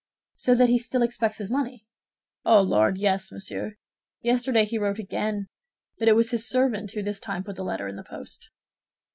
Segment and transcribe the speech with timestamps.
[0.35, 1.85] "So that he still expects his money?"
[2.43, 3.75] "Oh, Lord, yes, monsieur!
[4.23, 5.47] Yesterday he wrote again;
[5.99, 8.49] but it was his servant who this time put the letter in the post."